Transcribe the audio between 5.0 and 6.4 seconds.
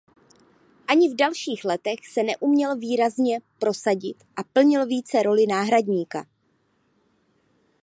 roli náhradníka.